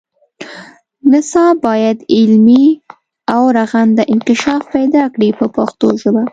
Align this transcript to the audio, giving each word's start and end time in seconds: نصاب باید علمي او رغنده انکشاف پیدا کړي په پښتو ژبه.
نصاب 1.11 1.55
باید 1.67 1.97
علمي 2.15 2.65
او 3.33 3.43
رغنده 3.57 4.03
انکشاف 4.13 4.61
پیدا 4.75 5.03
کړي 5.13 5.29
په 5.39 5.45
پښتو 5.55 5.87
ژبه. 6.01 6.23